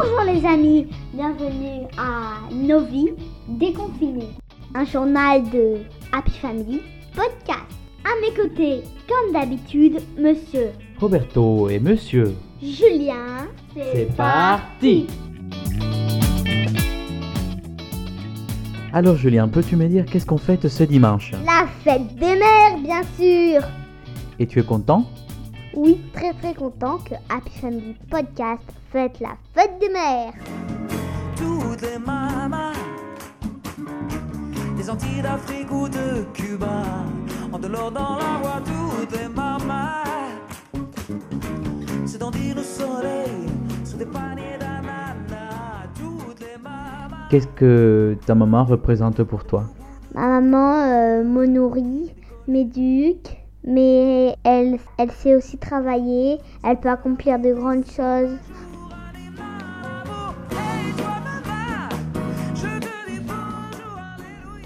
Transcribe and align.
Bonjour 0.00 0.32
les 0.32 0.46
amis, 0.46 0.86
bienvenue 1.12 1.88
à 1.98 2.54
Nos 2.54 2.84
vies 2.84 3.14
déconfinées, 3.48 4.28
un 4.72 4.84
journal 4.84 5.42
de 5.50 5.78
Happy 6.12 6.30
Family 6.38 6.80
podcast. 7.16 7.66
À 8.04 8.10
mes 8.22 8.32
côtés, 8.32 8.82
comme 9.08 9.32
d'habitude, 9.32 9.98
monsieur 10.16 10.70
Roberto 11.00 11.68
et 11.68 11.80
monsieur. 11.80 12.36
Julien. 12.62 13.48
C'est 13.74 14.14
parti 14.16 15.08
Alors 18.92 19.16
Julien, 19.16 19.48
peux-tu 19.48 19.74
me 19.74 19.88
dire 19.88 20.04
qu'est-ce 20.06 20.26
qu'on 20.26 20.38
fête 20.38 20.68
ce 20.68 20.84
dimanche? 20.84 21.32
La 21.44 21.66
fête 21.82 22.14
des 22.14 22.36
mères, 22.36 22.78
bien 22.80 23.02
sûr. 23.18 23.62
Et 24.38 24.46
tu 24.46 24.60
es 24.60 24.64
content? 24.64 25.06
Oui, 25.74 25.98
très 26.12 26.32
très 26.34 26.54
content 26.54 26.98
que 26.98 27.14
Happy 27.28 27.50
Family 27.60 27.96
Podcast 28.08 28.62
fête 28.90 29.20
la 29.20 29.36
fête 29.54 29.78
des 29.80 29.88
mères. 29.90 30.32
toutes 31.36 31.82
les 31.82 31.98
mamas 31.98 32.72
des 34.76 34.88
Antilles 34.88 35.22
d'Afrique 35.22 35.70
ou 35.70 35.88
de 35.88 36.24
Cuba, 36.32 36.82
en 37.52 37.58
de 37.58 37.66
l'or 37.66 37.90
dans 37.90 38.16
la 38.16 38.38
voix, 38.40 38.62
toutes 38.64 39.20
les 39.20 39.28
mamas 39.28 40.04
se 42.06 42.16
dandinent 42.16 42.58
au 42.58 42.62
soleil 42.62 43.46
sous 43.84 43.96
des 43.96 44.06
paniers 44.06 44.56
d'ananas, 44.58 45.88
toutes 45.94 46.40
les 46.40 46.62
mamas. 46.62 47.28
Qu'est-ce 47.30 47.48
que 47.48 48.16
ta 48.24 48.34
maman 48.34 48.64
représente 48.64 49.22
pour 49.24 49.44
toi? 49.44 49.64
Ma 50.14 50.40
maman 50.40 50.74
euh, 50.86 51.24
me 51.24 51.46
nourrit, 51.46 52.14
m'éduque, 52.46 53.36
mais 53.64 54.34
elle, 54.44 54.78
elle 54.96 55.10
sait 55.10 55.34
aussi 55.34 55.58
travailler, 55.58 56.38
elle 56.64 56.78
peut 56.78 56.88
accomplir 56.88 57.38
de 57.38 57.52
grandes 57.52 57.84
choses. 57.86 58.38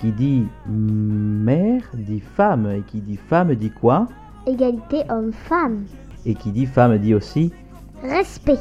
Qui 0.03 0.11
dit 0.11 0.49
mère 0.67 1.85
dit 1.95 2.19
femme, 2.19 2.69
et 2.69 2.83
qui 2.91 3.01
dit 3.01 3.17
femme 3.17 3.55
dit 3.55 3.71
quoi? 3.71 4.09
Égalité 4.49 5.05
homme-femme. 5.09 5.85
Et 6.27 6.35
qui 6.35 6.51
dit 6.51 6.67
femme 6.67 6.99
dit 6.99 7.15
aussi 7.15 7.53
Respect. 8.03 8.59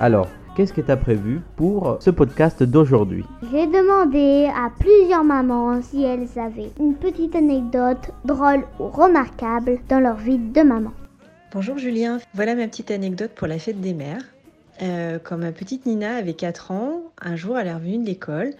Alors, 0.00 0.28
qu'est-ce 0.56 0.72
que 0.72 0.80
tu 0.80 0.90
as 0.90 0.96
prévu 0.96 1.42
pour 1.56 1.98
ce 2.00 2.08
podcast 2.08 2.62
d'aujourd'hui? 2.62 3.26
J'ai 3.52 3.66
demandé 3.66 4.48
à 4.56 4.70
plusieurs 4.80 5.24
mamans 5.24 5.82
si 5.82 6.04
elles 6.04 6.38
avaient 6.38 6.70
une 6.80 6.94
petite 6.94 7.36
anecdote 7.36 8.12
drôle 8.24 8.64
ou 8.80 8.84
remarquable 8.88 9.76
dans 9.90 10.00
leur 10.00 10.16
vie 10.16 10.38
de 10.38 10.62
maman. 10.62 10.92
Bonjour 11.52 11.76
Julien, 11.76 12.16
voilà 12.32 12.54
ma 12.54 12.66
petite 12.66 12.90
anecdote 12.90 13.32
pour 13.34 13.46
la 13.46 13.58
fête 13.58 13.82
des 13.82 13.92
mères. 13.92 14.24
Euh, 14.82 15.18
quand 15.18 15.38
ma 15.38 15.52
petite 15.52 15.86
Nina 15.86 16.16
avait 16.16 16.34
4 16.34 16.70
ans, 16.70 17.12
un 17.20 17.34
jour 17.36 17.58
elle 17.58 17.66
est 17.68 17.74
revenue 17.74 17.98
de 17.98 18.04
l'école 18.06 18.52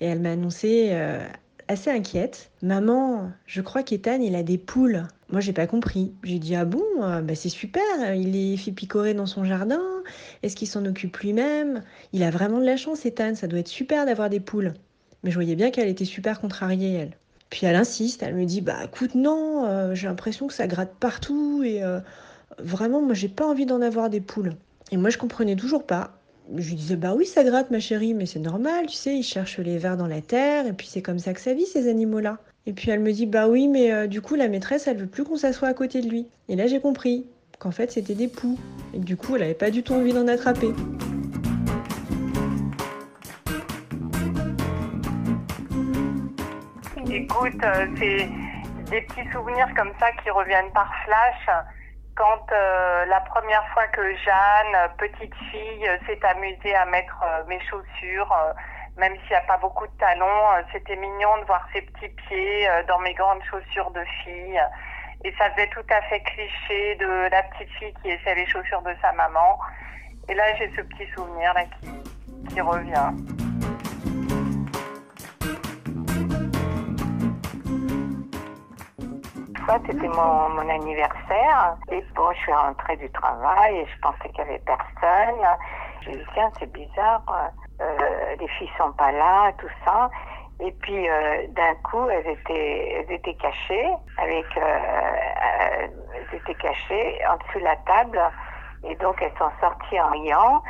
et 0.00 0.06
elle 0.06 0.20
m'a 0.20 0.32
annoncé 0.32 0.88
euh, 0.92 1.24
assez 1.68 1.90
inquiète 1.90 2.50
Maman, 2.62 3.30
je 3.46 3.60
crois 3.60 3.82
qu'Ethan 3.84 4.20
il 4.20 4.34
a 4.34 4.42
des 4.42 4.58
poules. 4.58 5.06
Moi 5.30 5.40
j'ai 5.40 5.52
pas 5.52 5.66
compris. 5.68 6.12
J'ai 6.24 6.38
dit 6.40 6.56
Ah 6.56 6.64
bon, 6.64 6.82
Euh, 7.02 7.20
bah, 7.22 7.34
c'est 7.36 7.48
super, 7.50 7.82
il 8.14 8.32
les 8.32 8.56
fait 8.56 8.72
picorer 8.72 9.14
dans 9.14 9.26
son 9.26 9.44
jardin. 9.44 9.80
Est-ce 10.42 10.56
qu'il 10.56 10.66
s'en 10.68 10.84
occupe 10.86 11.16
lui-même? 11.18 11.84
Il 12.12 12.22
a 12.24 12.30
vraiment 12.30 12.58
de 12.58 12.64
la 12.66 12.76
chance, 12.76 13.06
Ethan, 13.06 13.34
ça 13.36 13.46
doit 13.46 13.60
être 13.60 13.68
super 13.68 14.06
d'avoir 14.06 14.28
des 14.30 14.40
poules. 14.40 14.74
Mais 15.22 15.30
je 15.30 15.36
voyais 15.36 15.54
bien 15.56 15.70
qu'elle 15.70 15.88
était 15.88 16.04
super 16.04 16.40
contrariée, 16.40 16.94
elle. 16.94 17.16
Puis 17.50 17.66
elle 17.66 17.76
insiste, 17.76 18.22
elle 18.24 18.34
me 18.34 18.44
dit 18.44 18.60
Bah 18.60 18.84
écoute, 18.86 19.14
non, 19.14 19.66
euh, 19.66 19.94
j'ai 19.94 20.08
l'impression 20.08 20.46
que 20.48 20.54
ça 20.54 20.66
gratte 20.66 20.94
partout 20.98 21.62
et. 21.64 21.82
euh, 21.84 22.00
Vraiment, 22.58 23.02
moi, 23.02 23.14
j'ai 23.14 23.28
pas 23.28 23.46
envie 23.46 23.66
d'en 23.66 23.80
avoir 23.82 24.10
des 24.10 24.20
poules. 24.20 24.54
Et 24.92 24.96
moi, 24.96 25.10
je 25.10 25.18
comprenais 25.18 25.54
toujours 25.54 25.86
pas. 25.86 26.10
Je 26.56 26.68
lui 26.68 26.74
disais, 26.74 26.96
bah 26.96 27.14
oui, 27.14 27.26
ça 27.26 27.44
gratte, 27.44 27.70
ma 27.70 27.78
chérie, 27.78 28.12
mais 28.12 28.26
c'est 28.26 28.40
normal, 28.40 28.86
tu 28.86 28.96
sais, 28.96 29.14
ils 29.14 29.22
cherchent 29.22 29.60
les 29.60 29.78
vers 29.78 29.96
dans 29.96 30.08
la 30.08 30.20
terre, 30.20 30.66
et 30.66 30.72
puis 30.72 30.88
c'est 30.88 31.00
comme 31.00 31.20
ça 31.20 31.32
que 31.32 31.40
ça 31.40 31.54
vit, 31.54 31.64
ces 31.64 31.88
animaux-là. 31.88 32.38
Et 32.66 32.72
puis 32.72 32.90
elle 32.90 32.98
me 32.98 33.12
dit, 33.12 33.26
bah 33.26 33.46
oui, 33.46 33.68
mais 33.68 33.92
euh, 33.92 34.08
du 34.08 34.20
coup, 34.20 34.34
la 34.34 34.48
maîtresse, 34.48 34.88
elle 34.88 34.96
veut 34.96 35.06
plus 35.06 35.22
qu'on 35.22 35.36
s'assoie 35.36 35.68
à 35.68 35.74
côté 35.74 36.00
de 36.00 36.08
lui. 36.08 36.26
Et 36.48 36.56
là, 36.56 36.66
j'ai 36.66 36.80
compris 36.80 37.24
qu'en 37.60 37.70
fait, 37.70 37.92
c'était 37.92 38.14
des 38.14 38.26
poux. 38.26 38.58
Et 38.92 38.98
du 38.98 39.16
coup, 39.16 39.36
elle 39.36 39.44
avait 39.44 39.54
pas 39.54 39.70
du 39.70 39.84
tout 39.84 39.94
envie 39.94 40.12
d'en 40.12 40.26
attraper. 40.26 40.72
Écoute, 47.12 47.62
euh, 47.62 47.86
c'est 47.96 48.28
des 48.90 49.02
petits 49.02 49.30
souvenirs 49.32 49.68
comme 49.76 49.92
ça 50.00 50.06
qui 50.22 50.30
reviennent 50.30 50.72
par 50.74 50.92
flash. 51.04 51.64
Quand 52.20 52.52
euh, 52.52 53.06
la 53.06 53.20
première 53.20 53.66
fois 53.68 53.86
que 53.86 54.14
Jeanne, 54.14 54.90
petite 54.98 55.34
fille, 55.50 55.88
euh, 55.88 55.96
s'est 56.06 56.20
amusée 56.26 56.74
à 56.74 56.84
mettre 56.84 57.18
euh, 57.24 57.44
mes 57.48 57.58
chaussures, 57.60 58.30
euh, 58.30 58.52
même 58.98 59.14
s'il 59.20 59.30
n'y 59.30 59.36
a 59.36 59.40
pas 59.48 59.56
beaucoup 59.56 59.86
de 59.86 59.92
talons, 59.98 60.26
euh, 60.26 60.60
c'était 60.70 60.96
mignon 60.96 61.38
de 61.38 61.46
voir 61.46 61.66
ses 61.72 61.80
petits 61.80 62.10
pieds 62.10 62.68
euh, 62.68 62.82
dans 62.88 62.98
mes 62.98 63.14
grandes 63.14 63.42
chaussures 63.44 63.90
de 63.92 64.04
fille. 64.22 64.60
Et 65.24 65.32
ça 65.38 65.50
faisait 65.52 65.68
tout 65.68 65.86
à 65.88 66.02
fait 66.10 66.20
cliché 66.20 66.96
de 66.96 67.30
la 67.30 67.42
petite 67.44 67.70
fille 67.78 67.94
qui 68.02 68.10
essaie 68.10 68.34
les 68.34 68.46
chaussures 68.46 68.82
de 68.82 68.94
sa 69.00 69.12
maman. 69.12 69.58
Et 70.28 70.34
là, 70.34 70.54
j'ai 70.56 70.70
ce 70.76 70.82
petit 70.82 71.10
souvenir 71.16 71.54
là 71.54 71.62
qui 72.50 72.60
revient. 72.60 73.49
C'était 79.86 80.08
mon, 80.08 80.48
mon 80.50 80.68
anniversaire. 80.68 81.76
Et 81.90 82.04
bon, 82.14 82.32
je 82.32 82.38
suis 82.38 82.52
rentrée 82.52 82.96
du 82.96 83.10
travail 83.10 83.76
et 83.76 83.86
je 83.86 84.00
pensais 84.00 84.28
qu'il 84.30 84.44
n'y 84.44 84.50
avait 84.50 84.62
personne. 84.66 85.46
J'ai 86.02 86.12
dit, 86.12 86.26
tiens, 86.34 86.50
c'est 86.58 86.72
bizarre, 86.72 87.22
euh, 87.80 88.36
les 88.38 88.48
filles 88.48 88.70
sont 88.78 88.92
pas 88.92 89.12
là, 89.12 89.52
tout 89.58 89.68
ça. 89.84 90.10
Et 90.60 90.72
puis, 90.72 91.08
euh, 91.08 91.46
d'un 91.48 91.74
coup, 91.90 92.08
elles 92.10 92.26
étaient, 92.28 92.92
elles 92.98 93.14
étaient 93.14 93.34
cachées, 93.34 93.90
avec, 94.18 94.44
euh, 94.56 94.60
euh, 94.60 95.86
elles 96.14 96.38
étaient 96.38 96.54
cachées 96.54 97.18
en 97.26 97.36
dessous 97.36 97.60
de 97.60 97.64
la 97.64 97.76
table. 97.76 98.20
Et 98.84 98.94
donc, 98.96 99.20
elles 99.22 99.32
sont 99.38 99.50
sorties 99.60 100.00
en 100.00 100.10
riant. 100.10 100.62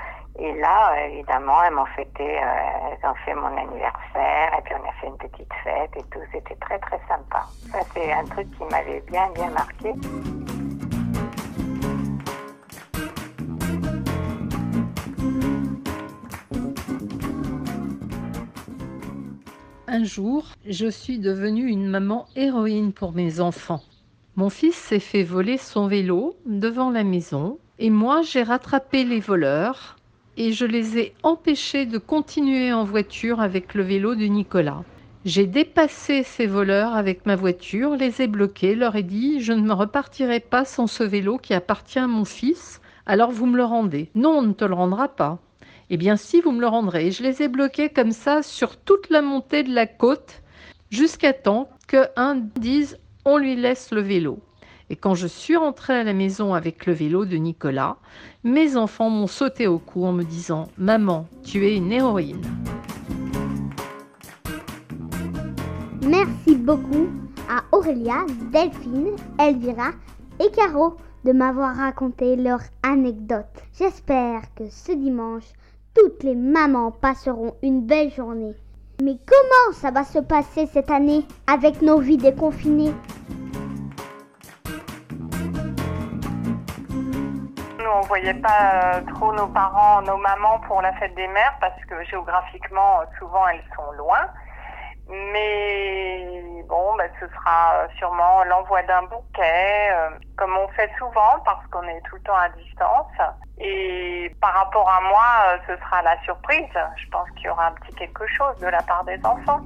Et 0.43 0.55
là, 0.55 1.06
évidemment, 1.06 1.62
elles 1.65 1.75
m'ont 1.75 1.84
fêté, 1.95 2.25
euh, 2.25 2.93
elles 2.93 3.11
ont 3.11 3.15
fait 3.27 3.34
mon 3.34 3.55
anniversaire, 3.59 4.59
et 4.59 4.62
puis 4.65 4.75
on 4.75 4.89
a 4.89 4.93
fait 4.95 5.06
une 5.09 5.19
petite 5.19 5.53
fête 5.62 5.91
et 5.97 6.03
tout. 6.11 6.21
C'était 6.33 6.55
très, 6.55 6.78
très 6.78 6.99
sympa. 7.06 7.45
Ça, 7.71 7.81
c'est 7.93 8.11
un 8.11 8.25
truc 8.25 8.49
qui 8.56 8.65
m'avait 8.65 9.03
bien, 9.03 9.28
bien 9.34 9.51
marqué. 9.51 9.93
Un 19.89 20.05
jour, 20.05 20.45
je 20.67 20.87
suis 20.87 21.19
devenue 21.19 21.67
une 21.67 21.87
maman 21.87 22.25
héroïne 22.34 22.95
pour 22.95 23.12
mes 23.12 23.41
enfants. 23.41 23.83
Mon 24.37 24.49
fils 24.49 24.77
s'est 24.77 25.01
fait 25.01 25.25
voler 25.25 25.59
son 25.59 25.87
vélo 25.87 26.34
devant 26.47 26.89
la 26.89 27.05
maison 27.05 27.59
et 27.78 27.91
moi 27.91 28.22
j'ai 28.22 28.43
rattrapé 28.43 29.05
les 29.05 29.21
voleurs 29.21 29.97
et 30.37 30.53
je 30.53 30.65
les 30.65 30.99
ai 30.99 31.15
empêchés 31.23 31.87
de 31.87 31.99
continuer 31.99 32.73
en 32.73 32.85
voiture 32.85 33.41
avec 33.41 33.75
le 33.75 33.83
vélo 33.83 34.15
de 34.15 34.25
Nicolas. 34.25 34.83
J'ai 35.25 35.47
dépassé 35.47 36.23
ces 36.23 36.47
voleurs 36.47 36.95
avec 36.95 37.27
ma 37.27 37.37
voiture, 37.37 37.97
les 37.97 38.23
ai 38.23 38.27
bloqués, 38.27 38.75
leur 38.75 38.97
ai 38.97 39.03
dit 39.03 39.41
je 39.41 39.53
ne 39.53 39.61
me 39.61 39.75
repartirai 39.75 40.41
pas 40.41 40.65
sans 40.65 40.87
ce 40.87 41.05
vélo 41.05 41.37
qui 41.37 41.53
appartient 41.53 41.99
à 41.99 42.07
mon 42.07 42.25
fils, 42.25 42.81
alors 43.05 43.31
vous 43.31 43.47
me 43.47 43.57
le 43.57 43.65
rendez. 43.65 44.09
Non, 44.15 44.39
on 44.39 44.43
ne 44.43 44.53
te 44.53 44.65
le 44.65 44.75
rendra 44.75 45.09
pas. 45.09 45.39
Eh 45.91 45.97
bien 45.97 46.17
si, 46.17 46.41
vous 46.41 46.53
me 46.53 46.61
le 46.61 46.69
rendrez. 46.69 47.09
Et 47.09 47.11
je 47.11 47.23
les 47.23 47.43
ai 47.43 47.49
bloqués 47.49 47.89
comme 47.89 48.13
ça 48.13 48.43
sur 48.43 48.77
toute 48.77 49.11
la 49.11 49.23
montée 49.23 49.63
de 49.63 49.75
la 49.75 49.87
côte 49.87 50.43
jusqu'à 50.91 51.33
temps 51.33 51.69
qu'un 51.87 52.37
dise 52.59 52.99
on 53.25 53.37
lui 53.37 53.57
laisse 53.57 53.91
le 53.91 54.01
vélo. 54.01 54.41
Et 54.92 54.97
quand 54.97 55.15
je 55.15 55.28
suis 55.28 55.57
rentrée 55.57 55.95
à 55.95 56.03
la 56.03 56.13
maison 56.13 56.53
avec 56.53 56.84
le 56.84 56.92
vélo 56.92 57.25
de 57.25 57.37
Nicolas, 57.37 57.97
mes 58.42 58.77
enfants 58.77 59.09
m'ont 59.09 59.28
sauté 59.28 59.69
au 59.69 59.78
cou 59.78 60.04
en 60.04 60.13
me 60.13 60.25
disant 60.25 60.66
Maman, 60.78 61.28
tu 61.45 61.65
es 61.65 61.77
une 61.77 61.92
héroïne. 61.92 62.42
Merci 66.03 66.57
beaucoup 66.57 67.09
à 67.48 67.63
Aurélia, 67.71 68.27
Delphine, 68.53 69.15
Elvira 69.39 69.92
et 70.41 70.51
Caro 70.51 70.97
de 71.25 71.31
m'avoir 71.31 71.77
raconté 71.77 72.34
leur 72.34 72.60
anecdote. 72.83 73.45
J'espère 73.78 74.42
que 74.57 74.65
ce 74.69 74.91
dimanche, 74.91 75.45
toutes 75.95 76.25
les 76.25 76.34
mamans 76.34 76.91
passeront 76.91 77.54
une 77.63 77.87
belle 77.87 78.13
journée. 78.13 78.54
Mais 79.04 79.16
comment 79.25 79.78
ça 79.78 79.92
va 79.92 80.03
se 80.03 80.19
passer 80.19 80.66
cette 80.66 80.91
année 80.91 81.25
avec 81.47 81.81
nos 81.81 82.01
vies 82.01 82.16
déconfinées? 82.16 82.92
Voyait 88.10 88.34
pas 88.34 88.97
euh, 88.97 89.01
trop 89.15 89.33
nos 89.33 89.47
parents, 89.47 90.03
nos 90.03 90.16
mamans 90.16 90.59
pour 90.66 90.83
la 90.83 90.92
fête 90.95 91.15
des 91.15 91.28
mères 91.28 91.57
parce 91.60 91.80
que 91.84 92.03
géographiquement, 92.04 93.01
euh, 93.01 93.04
souvent, 93.21 93.47
elles 93.47 93.62
sont 93.77 93.92
loin. 93.92 94.27
Mais 95.09 96.65
bon, 96.68 96.97
bah, 96.97 97.04
ce 97.21 97.27
sera 97.28 97.86
sûrement 97.98 98.42
l'envoi 98.45 98.83
d'un 98.83 99.03
bouquet, 99.03 99.91
euh, 99.92 100.10
comme 100.36 100.57
on 100.57 100.66
fait 100.68 100.91
souvent 100.98 101.39
parce 101.45 101.65
qu'on 101.68 101.84
est 101.84 102.01
tout 102.09 102.16
le 102.16 102.22
temps 102.22 102.36
à 102.36 102.48
distance. 102.48 103.12
Et 103.59 104.34
par 104.41 104.54
rapport 104.54 104.89
à 104.91 105.01
moi, 105.03 105.27
euh, 105.47 105.59
ce 105.68 105.80
sera 105.80 106.03
la 106.03 106.21
surprise. 106.24 106.74
Je 106.97 107.09
pense 107.10 107.30
qu'il 107.36 107.45
y 107.45 107.48
aura 107.48 107.68
un 107.68 107.72
petit 107.72 107.95
quelque 107.95 108.27
chose 108.27 108.59
de 108.59 108.66
la 108.66 108.83
part 108.83 109.04
des 109.04 109.24
enfants. 109.24 109.60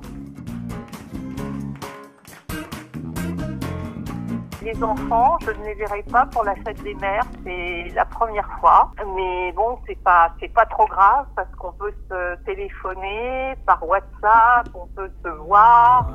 Les 4.65 4.83
enfants, 4.83 5.37
je 5.43 5.51
ne 5.51 5.63
les 5.63 5.75
verrai 5.75 6.03
pas 6.11 6.25
pour 6.33 6.43
la 6.43 6.55
fête 6.55 6.83
des 6.83 6.95
mères, 6.95 7.27
c'est 7.45 7.93
la 7.95 8.07
première 8.07 8.49
fois. 8.61 8.91
Mais 9.15 9.53
bon, 9.53 9.79
c'est 9.87 10.03
pas 10.03 10.33
c'est 10.41 10.53
pas 10.55 10.65
trop 10.65 10.87
grave 10.87 11.27
parce 11.37 11.55
qu'on 11.59 11.73
peut 11.73 11.93
se 12.09 12.43
téléphoner 12.47 13.55
par 13.67 13.87
WhatsApp, 13.87 14.67
on 14.75 14.87
peut 14.97 15.11
se 15.23 15.29
voir. 15.29 16.09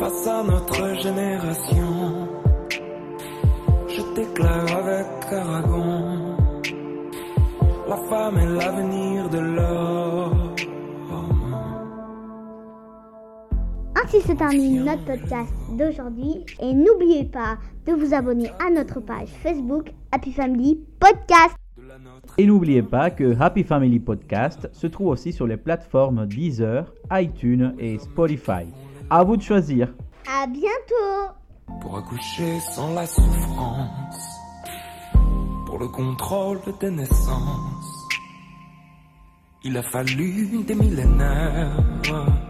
Face 0.00 0.26
à 0.26 0.42
notre 0.42 1.00
génération, 1.00 2.28
je 3.86 4.14
déclare 4.16 4.78
avec 4.78 5.06
Aragon, 5.30 6.36
la 7.88 7.96
femme 8.08 8.38
est 8.38 8.46
l'avenir 8.46 9.28
de 9.28 9.38
l'homme. 9.38 10.01
Ainsi 14.14 14.26
se 14.26 14.32
termine 14.32 14.84
notre 14.84 15.04
podcast 15.06 15.54
d'aujourd'hui 15.70 16.44
et 16.60 16.74
n'oubliez 16.74 17.24
pas 17.24 17.56
de 17.86 17.92
vous 17.92 18.12
abonner 18.12 18.50
à 18.58 18.68
notre 18.70 19.00
page 19.00 19.28
Facebook 19.42 19.90
Happy 20.10 20.32
Family 20.32 20.80
Podcast. 21.00 21.56
Et 22.36 22.44
n'oubliez 22.44 22.82
pas 22.82 23.08
que 23.08 23.34
Happy 23.40 23.64
Family 23.64 24.00
Podcast 24.00 24.68
se 24.72 24.86
trouve 24.86 25.06
aussi 25.08 25.32
sur 25.32 25.46
les 25.46 25.56
plateformes 25.56 26.26
Deezer, 26.26 26.92
iTunes 27.10 27.74
et 27.78 27.98
Spotify. 27.98 28.66
À 29.08 29.24
vous 29.24 29.38
de 29.38 29.42
choisir. 29.42 29.94
À 30.28 30.46
bientôt 30.46 31.34
Pour 31.80 31.96
accoucher 31.96 32.60
sans 32.60 32.92
la 32.94 33.06
souffrance, 33.06 34.40
pour 35.64 35.78
le 35.78 35.88
contrôle 35.88 36.58
des 36.80 36.90
naissances, 36.90 38.08
il 39.64 39.74
a 39.74 39.82
fallu 39.82 40.62
des 40.64 40.74
millénaires. 40.74 42.41